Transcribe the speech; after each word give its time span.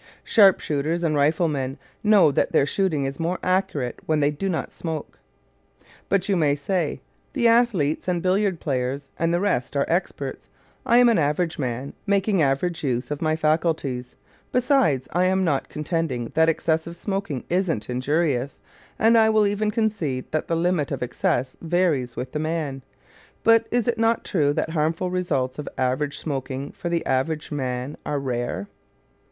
Sharp 0.23 0.59
shooters 0.59 1.03
and 1.03 1.15
riflemen 1.15 1.77
know 2.03 2.31
that 2.31 2.51
their 2.51 2.65
shooting 2.65 3.05
is 3.05 3.19
more 3.19 3.37
accurate 3.43 3.99
when 4.07 4.19
they 4.19 4.31
do 4.31 4.49
not 4.49 4.73
smoke. 4.73 5.19
But 6.09 6.27
you 6.27 6.35
may 6.35 6.55
say: 6.55 7.01
"The 7.33 7.47
athletes 7.47 8.07
and 8.07 8.19
billiard 8.19 8.59
players 8.59 9.11
and 9.19 9.31
the 9.31 9.39
rest 9.39 9.77
are 9.77 9.85
experts. 9.87 10.49
I 10.87 10.97
am 10.97 11.07
an 11.07 11.19
average 11.19 11.59
man, 11.59 11.93
making 12.07 12.41
average 12.41 12.83
use 12.83 13.11
of 13.11 13.21
my 13.21 13.35
faculties. 13.35 14.15
Besides, 14.51 15.07
I 15.13 15.25
am 15.25 15.43
not 15.43 15.69
contending 15.69 16.31
that 16.33 16.49
excessive 16.49 16.95
smoking 16.95 17.43
isn't 17.47 17.87
injurious, 17.87 18.57
and 18.97 19.15
I 19.15 19.29
will 19.29 19.45
even 19.45 19.69
concede 19.69 20.31
that 20.31 20.47
the 20.47 20.55
limit 20.57 20.91
of 20.91 21.03
excess 21.03 21.55
varies 21.61 22.15
with 22.15 22.31
the 22.31 22.39
man. 22.39 22.81
But 23.43 23.67
is 23.69 23.87
it 23.87 23.99
not 23.99 24.25
true 24.25 24.51
that 24.53 24.71
harmful 24.71 25.11
results 25.11 25.59
of 25.59 25.69
average 25.77 26.17
smoking 26.17 26.71
for 26.71 26.89
the 26.89 27.05
average 27.05 27.51
man 27.51 27.97
are 28.03 28.17
rare?" 28.17 28.67